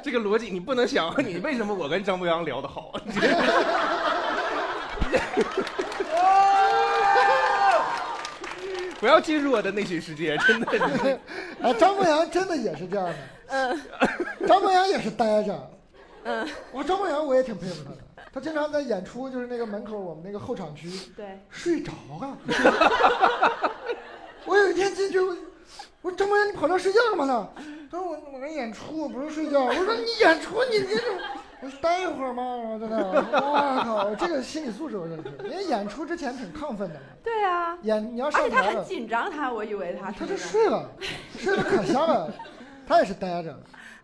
[0.03, 2.93] 这个逻辑你不能想，你为什么我跟张博洋聊得好？
[9.05, 11.21] 不要进入我的内心世界， 真的。
[11.61, 13.15] 哎，张博洋真的也是这样的。
[13.53, 13.79] 嗯
[14.49, 15.71] 张博洋也是呆着。
[16.23, 17.99] 嗯，我张博洋我也挺佩服他的，
[18.33, 22.39] 他经常在演出，就是那个门口我们那个后场区对，睡着啊。
[24.47, 25.37] 我有一天进去，我
[26.01, 27.47] 我说张博洋你跑这睡觉干嘛呢？
[27.91, 29.65] 他说我我在演出，我不是睡觉。
[29.65, 31.15] 我说你演出你这种，
[31.65, 33.05] 我说待一会儿嘛，然后在那儿，
[33.41, 40.87] 我靠，这个心理素质我真是，因为演出之前挺亢奋的嘛，对啊，演你要而且他很上台，紧张，他我以为他他就睡了，
[41.39, 42.31] 睡得可香了，
[42.87, 43.57] 他也是待着。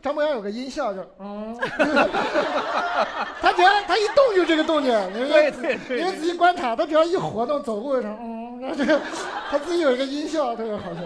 [0.03, 1.55] 张博洋有个音效，就嗯，
[3.42, 9.01] 他只要他一动就这个动静，你对对对你们仔细观察，他只要一活动，走路就成嗯，然后这个
[9.51, 11.01] 他自己有一个音效，特别好笑。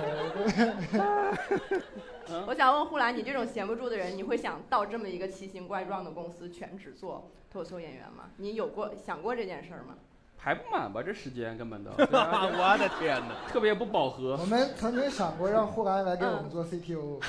[2.46, 8.24] 我想问呼兰，你这种闲不住的人，你会想到这么一个奇形怪状的公司全职做脱口秀演员吗？
[8.38, 9.94] 你有过想过这件事儿吗？
[10.36, 11.00] 排不满吧？
[11.02, 13.34] 这时间根本都，啊 我的天哪！
[13.50, 14.44] 特别不饱和我。
[14.46, 17.22] 们曾经想过让呼兰来给我们做 CTO，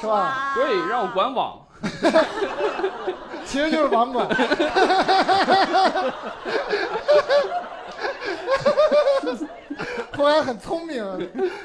[0.00, 0.54] 是吧？
[0.54, 1.58] 对，让我管网。
[3.44, 4.28] 其实就是网管。
[10.16, 11.04] 后来很聪明，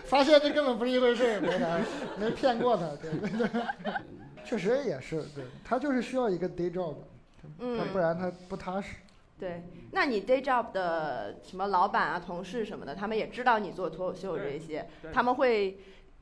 [0.05, 1.79] 发现这根本不是一回事儿，没啥，
[2.17, 3.93] 没骗过他，对对对，
[4.45, 6.95] 确实也是，对他就是需要一个 day job，
[7.41, 8.95] 他嗯不然他不踏实。
[9.39, 15.77] 对，那你 day job 的什么老板啊、同事什么的，他们也知道你做脱口秀这些，他们会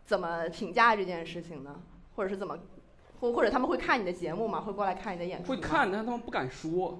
[0.06, 1.80] 怎么评价这件事情呢？
[2.16, 2.58] 或者是怎么，
[3.22, 4.60] 或或者他们会看你的节目吗？
[4.60, 5.56] 会过来看你的演出吗？
[5.56, 7.00] 会看，但他们不敢说，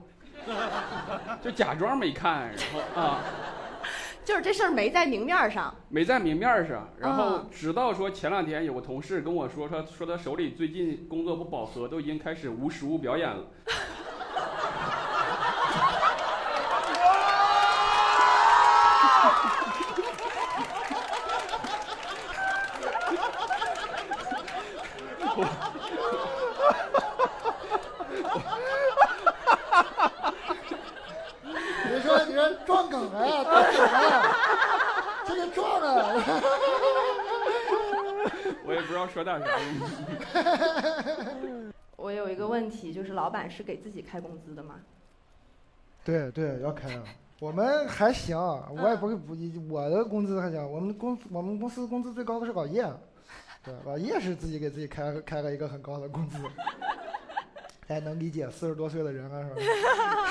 [1.44, 2.58] 就假装没看，然
[2.96, 3.24] 后啊，
[4.26, 5.74] 就是这事儿没在明面儿上。
[5.88, 6.90] 没在明面儿上。
[6.98, 13.44] 然后啊直到说前两天有个同事跟我说，他说他手里最近工作不饱和，都已经开始无实物表演了。
[31.88, 34.36] 你说你说撞梗了呀，撞梗了呀，
[35.46, 36.16] 这个撞了！
[38.66, 39.48] 我也不知道说点啥。
[41.96, 44.76] 我有一个问题，就是老板是给自己开工资的吗？
[46.04, 47.04] 对对，要开啊。
[47.40, 49.36] 我们还行，我也不会不，
[49.70, 50.72] 我的工资还行。
[50.72, 52.90] 我们公我们公司工资最高的是老叶，
[53.64, 56.38] 对，老叶是自己给自己开开了一个很高的工资。
[57.88, 59.56] 哎，能理解四十多岁的人了，是吧？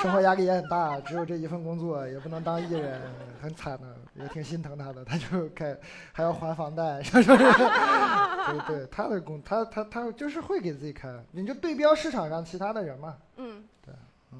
[0.01, 2.99] 生活压力也很大，只有这一份工作，也不能当艺人，
[3.35, 5.03] 很惨的，也挺心疼他的。
[5.05, 5.77] 他就开
[6.11, 7.01] 还要还房贷？
[7.03, 13.15] 对 对，他的工他他他就是会给自己开，你就对标市场上其他的人嘛。
[13.37, 13.93] 嗯，对，
[14.31, 14.39] 嗯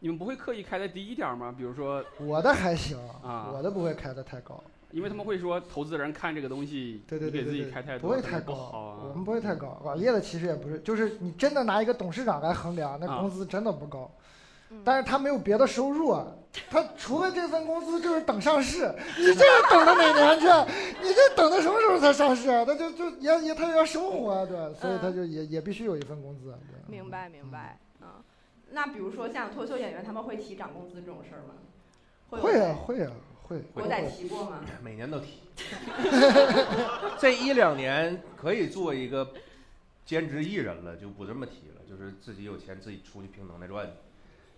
[0.00, 1.54] 你们不会刻意开的低一点吗？
[1.56, 4.62] 比如说，我的还行，啊我的不会开的太高。
[4.90, 9.00] 因为他们会说投资人看这个东西，对对对你给自己开太多，不会太高。
[9.02, 9.80] 我们不会太高。
[9.82, 14.08] 网页的其实也不是，就是你真的拿一个董事长来衡量，那啊工资真的不高。
[14.08, 14.23] 嗯
[14.82, 16.26] 但是他没有别的收入啊，
[16.70, 18.90] 他除了这份工资就是等上市。
[19.18, 20.46] 你这等到哪年去？
[21.02, 22.64] 你这等到什么时候才上市啊？
[22.64, 24.74] 他就就也也他也要生活啊，对？
[24.74, 26.46] 所以他就也也必须有一份工资。
[26.46, 27.78] 对明白明白。
[28.00, 28.08] 嗯，
[28.70, 31.54] 那比如说像脱口秀演员，他们会提涨工资这种事儿吗？
[32.28, 33.12] 会啊会啊
[33.42, 33.62] 会。
[33.74, 34.60] 我得提过吗？
[34.82, 35.40] 每年都提。
[37.18, 39.28] 这一两年可以做一个
[40.04, 43.88] 兼职艺人了，就不这么提了，就是自己有钱自己出去凭能耐赚。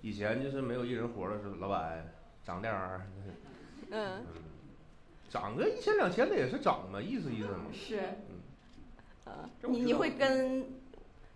[0.01, 2.13] 以前就是没有一人活的时候，老板
[2.45, 3.07] 涨点儿，
[3.91, 4.27] 嗯，嗯，
[5.29, 7.65] 涨个一千两千的也是涨嘛，意思意思嘛。
[7.73, 8.41] 是，嗯
[9.25, 10.67] 呃，你你会跟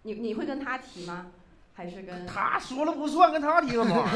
[0.03, 1.27] 你你会跟他提吗？
[1.75, 4.05] 还是跟他说了不算，跟他提干嘛？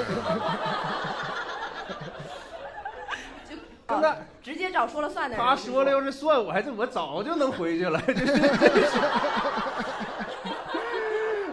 [3.48, 5.44] 就跟他哦直接找说了算的人？
[5.44, 7.98] 他说了要是算，我还是我早就能回去了。
[8.02, 8.26] 就是，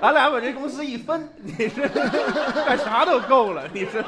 [0.02, 3.68] 俺俩把这公司一分，你是 干啥都够了。
[3.72, 4.04] 你是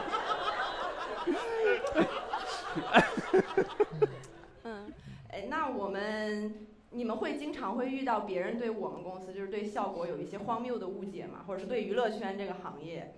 [4.63, 4.91] 嗯，
[5.29, 6.53] 哎，那我们
[6.89, 11.41] 你们会经常会遇到别人对我们公司，就是对效果有一些荒谬的误解吗？
[11.47, 13.13] 或者是对娱乐圈这个行业，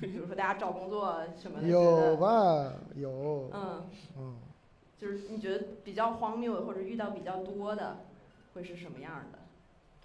[0.00, 2.72] 比如说大家找工作什么的，觉有得吧？
[2.94, 3.86] 有，嗯，
[4.18, 4.36] 嗯，
[4.98, 7.98] 就是你觉得比较荒谬或者遇到比较多的，
[8.54, 9.38] 会是什么样的？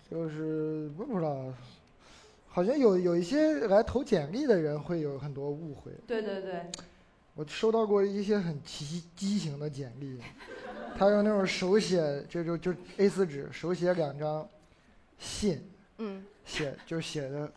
[0.09, 1.45] 就是我不知道，
[2.53, 5.91] 好像有有一些来投简历的人会有很多误会。
[6.05, 6.65] 对对对，
[7.33, 10.19] 我收到过一些很畸畸形的简历，
[10.97, 14.45] 他用那种手写，就就就 A 四纸手写两张
[15.17, 15.63] 信，
[15.99, 17.49] 嗯，写就写的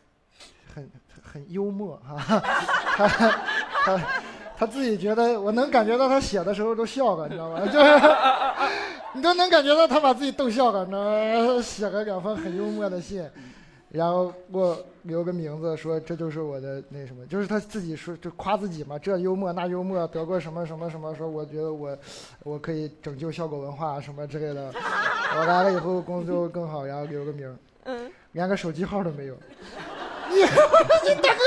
[0.73, 0.89] 很
[1.23, 2.39] 很幽默哈，
[2.97, 4.23] 他他
[4.57, 7.67] 他自己觉得我能感觉到他写的时候都笑了，你知道吗？
[7.67, 7.91] 就是
[9.15, 11.03] 你都能感觉到他把自己逗笑了，你知道
[11.57, 11.61] 吗？
[11.61, 13.29] 写了两封很幽默的信，
[13.95, 21.97] 然后给我留个名字，说这就是我的那什么，就是他自己说就夸自己嘛，这幽默那幽默，得过什么什么什么，说我觉得我
[22.43, 24.73] 我可以拯救效果文化什么之类的，
[25.39, 27.57] 我来了以后工作更好，然后留个名。
[27.85, 29.37] 嗯，连个手机号都没有。
[30.31, 31.41] 你我说你大哥，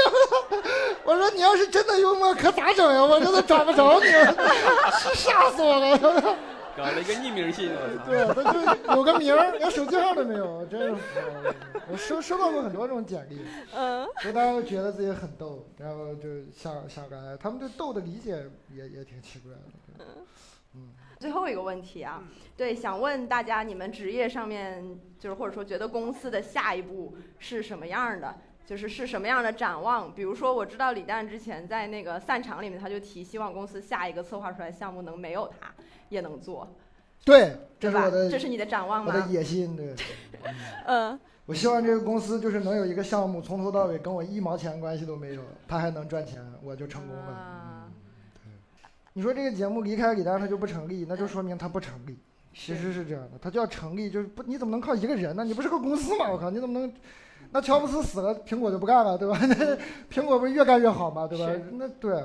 [1.03, 3.03] 我说你要是真的幽默，可咋整呀？
[3.03, 6.37] 我真的找不着你，是吓死我了。
[6.77, 8.05] 搞了一个匿名信，我操！
[8.05, 11.55] 对，他就有个名儿，连手机号都没有，真是服了。
[11.89, 13.41] 我收收到过很多这种简历，
[13.73, 20.05] 嗯，就大家都觉得自己很逗，然后就想想来，他们对逗的理解也也挺奇怪的。
[20.75, 28.35] 嗯，最后一个问题啊，嗯对，想问大家，你们职业上面就是或者说觉得公司的下一步是什么样的？
[28.67, 30.13] 就是是什么样的展望？
[30.13, 35.73] 比如说，我知道李诞之前在那个散场里面，他就提希望公司下一个策划出来项目能没有他
[36.09, 36.67] 也能做，
[37.25, 37.91] 对，这？
[37.91, 39.27] 是我的这是你的展望我的吗？
[39.29, 39.95] 野心，对。
[40.85, 47.23] 嗯，我希望这个公司就是能有一个项目从头到尾跟我一毛钱关系都没有，他还能赚钱，我就成功了。
[47.31, 47.89] 啊，
[49.13, 52.17] 你说这个节目离开李诞他就不成立，那就说明他不成立。
[52.53, 55.43] 其实是这样的，他就要成立，就是不，你怎么能靠一个人呢？
[55.43, 56.29] 你不是个公司吗？
[56.31, 56.91] 我靠，你怎么能？
[57.51, 59.39] 那乔布斯死了，苹果就不干了，对吧？
[59.41, 59.77] 那
[60.11, 61.27] 苹果不是越干越好吗？
[61.27, 61.49] 对吧？
[61.73, 62.23] 那对，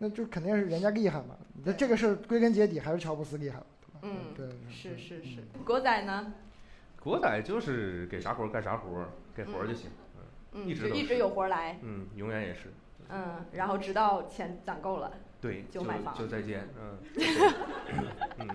[0.00, 1.36] 那就肯定是人家厉害嘛。
[1.64, 3.98] 那这个事儿归根结底还是乔布斯厉害，对吧？
[4.02, 5.64] 嗯对，是是是嗯。
[5.64, 6.32] 国仔呢？
[7.00, 9.90] 国仔就是给啥活儿干啥活儿，给活儿就行。
[10.52, 12.72] 嗯，一直一直有活儿来，嗯，永远也是。
[13.10, 16.68] 嗯，然后直到钱攒够了，对，就就买房就再见。
[16.80, 16.98] 嗯，
[18.38, 18.48] 嗯，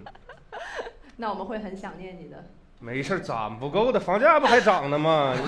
[1.17, 2.45] 那我们会很想念你的。
[2.79, 5.33] 没事儿，攒不够的，房价不还涨呢吗？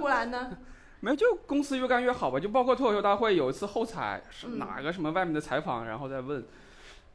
[0.00, 0.56] 呼兰呢？
[1.00, 2.38] 没有，就公司越干越好吧。
[2.38, 6.44] 就包括脱口秀大会有一次后采是嗯哪个什么外面的采访，然后再问，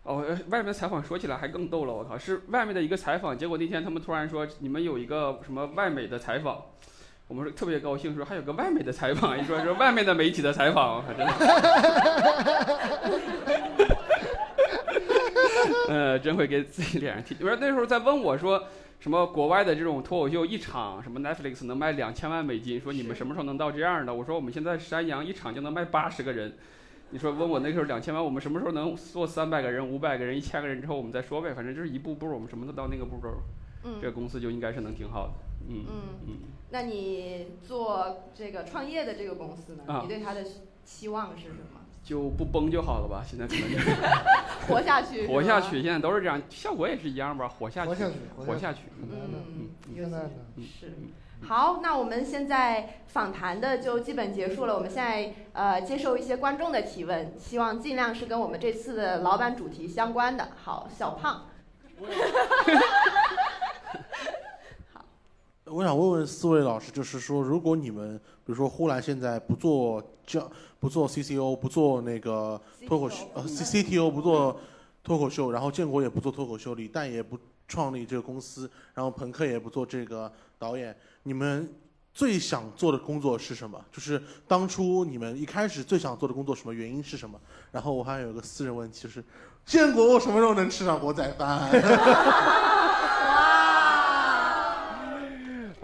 [0.04, 6.62] 哦，呃外面的采访说起来还更逗了，我靠，是外面的一个采访，结果那天他们突然说你们有一个什么外美的采访。
[7.28, 11.26] 我们说特别高兴，说还有个外美的采访，一说是外面的媒体的采访，真的，
[15.90, 17.36] 呃，真会给自己脸上贴。
[17.38, 18.64] 不是那时候在问我说，
[19.00, 24.14] 什么国外的这种脱口秀一场，什么 Netflix 能卖两千万美金，说你们什么时候能到这样的？
[24.14, 26.58] 我说我们现在山羊一场就能卖八十个人。
[27.12, 33.30] 你说问我那时候两千万，我们什么时候能做三百个人、五百个人、一千个人之后我们再说呗，反正就是一步步，我们什么都到那个步骤，
[33.84, 35.34] 嗯这个公司就应该是能挺好的。
[35.70, 36.36] 嗯嗯，嗯，
[36.72, 39.84] 那你做这个创业的这个公司呢？
[39.88, 40.44] 啊你对它的
[40.84, 41.82] 期望是什么？
[42.06, 43.24] 就不崩就好了吧？
[43.28, 43.92] 现在可能就是
[44.70, 45.82] 活下去， 活下去，。
[45.82, 47.48] 现在都是这样，效果也是一样吧？
[47.48, 48.04] 活下去，
[48.38, 48.82] 活下去。
[49.02, 50.30] 嗯，现在的
[50.62, 50.94] 是。
[51.42, 54.74] 好，那我们现在访谈的就基本结束了。
[54.76, 60.50] 我们现在呃接受一些观众的提问，希望尽量是跟我们这次的老板主题相关的。
[60.64, 61.46] 好，小胖，
[65.66, 70.48] 我想问问四位老师，就是说，如果你们比如说呼兰现在不做教，
[70.80, 74.60] 不做 CCO，不做那个脱口秀，呃 C CTO 不做
[75.04, 77.36] 脱口秀，然后建国也不做脱口秀，李诞也不
[77.68, 81.74] 创立这个公司，然后朋克也不做这个导演，你们
[82.14, 83.84] 最想做的工作是什么？
[83.92, 87.40] 就是当初你们一开始最想做的工作，什么原因是什么？
[87.72, 89.24] 然后我还有个私人问题，就是
[89.66, 91.72] 建国我什么时候能吃上国仔饭？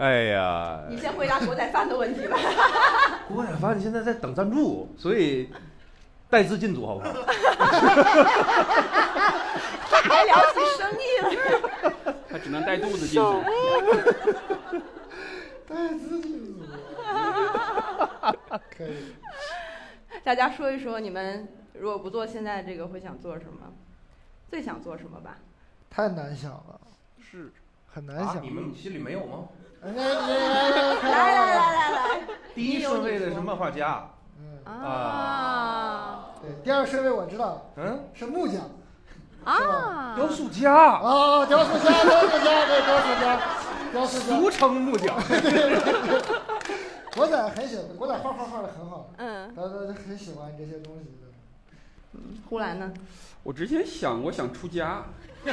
[0.02, 2.36] 哎呀，你先回答国仔饭的问题吧。
[3.28, 5.48] 国仔饭现在在等赞助，所以
[6.28, 7.12] 带资进组好不好？
[10.02, 11.30] 还聊起生意了。
[12.28, 13.44] 他只能带肚子进组。
[15.68, 16.66] 带资进组。
[18.76, 19.14] 可以。
[20.24, 23.72] 大家说一说，你们如果不做现在这个，会想做什么？
[24.50, 25.38] 最想做什么吧？
[25.88, 26.80] 太难想了，
[27.20, 27.52] 是
[27.92, 28.42] 很难想。
[28.42, 29.44] 你们心里没有吗？
[29.82, 32.20] 来来来来来，
[32.54, 34.08] 第一顺位的是漫画家。
[34.38, 36.26] 嗯啊。
[36.40, 37.70] 对，第二顺位我知道。
[37.76, 38.62] 嗯，是木匠。
[39.44, 40.14] 啊。
[40.14, 40.72] 雕塑家。
[40.72, 43.40] 啊，雕塑家，雕塑家，对，雕塑家，
[43.92, 44.36] 雕塑家。
[44.36, 45.16] 俗称木匠。
[47.14, 49.10] 国仔很喜欢，国仔画画画的很好。
[49.18, 49.52] 嗯。
[49.54, 49.68] 他他
[50.06, 51.26] 很喜欢这些东西的。
[52.12, 52.92] 嗯，呼兰呢？
[53.42, 55.02] 我之前想，我想出家。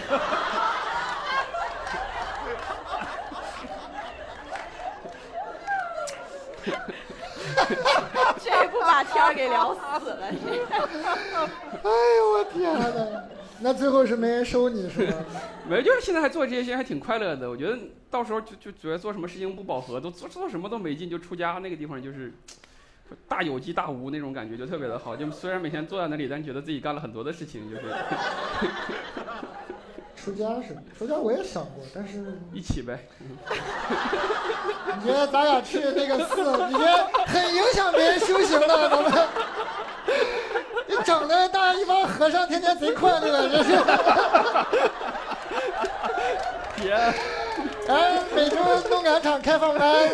[8.44, 9.80] 这不把天儿给聊死
[10.10, 10.28] 了！
[10.28, 13.24] 哎呦我天哪！
[13.62, 15.14] 那最后是没人收你是吗？
[15.68, 17.50] 没，就是现在还做这些事情还挺快乐的。
[17.50, 17.78] 我觉得
[18.10, 22.34] 到时候就就觉得做什么事情不饱和，都做做什么都没劲，就出家那个地方就是
[23.28, 25.16] 大有机大无那种感觉，就特别的好。
[25.16, 27.84] 就虽然每天坐在那里，但觉得自己干了很多的事情，就是。
[30.24, 33.00] 出家是出家，我也想过，但是一起呗。
[34.96, 39.28] 你觉得咱俩去那个寺，你觉得很影响别人修行的，咱们。
[40.88, 43.70] 你整的大家一帮和尚天天贼快乐，这是。
[46.76, 46.94] 别。
[47.88, 50.10] 哎，每周动感场开放班。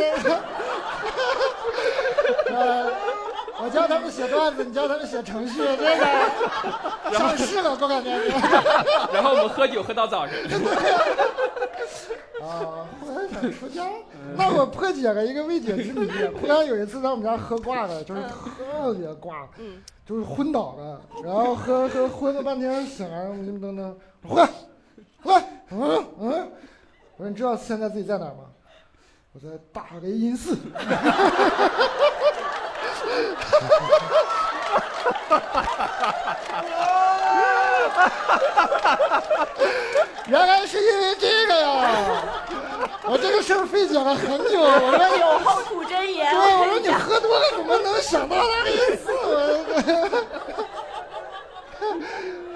[2.48, 2.92] 呃，
[3.64, 8.12] 我教他们写段子，你教他们写程序，这个上市了，我感觉。
[9.14, 10.36] 然后我们喝酒喝到早上。
[12.42, 13.86] 啊，忽然想出家，
[14.36, 16.10] 那我破解了一个未解之谜。
[16.40, 19.48] 忽然有一次在我们家喝挂了，就是特别挂，
[20.06, 23.98] 就是昏倒了，然后喝喝昏了半天醒来，我就等等，
[24.28, 24.46] 回
[25.24, 25.42] 回，
[25.72, 26.52] 嗯嗯，
[27.18, 28.44] 我说你知道现在自己在哪吗？
[29.34, 30.58] 我在大雷音寺。
[40.28, 42.24] 原来是因为这个呀！
[43.08, 44.60] 我这个事儿费解了很久。
[44.62, 46.30] 我说有后吐真言。
[46.32, 49.06] 对，我说你喝多了怎么能想到那个意思？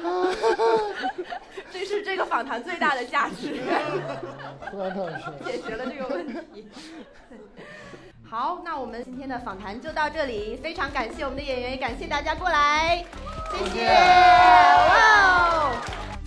[1.71, 3.61] 这是这个访谈最大的价值。
[5.45, 6.67] 解决了这个问题。
[8.29, 13.03] 好那我们今天的访谈就到这里非常感谢我们的演员也感谢大家过来
[13.51, 16.18] 谢谢哇哦。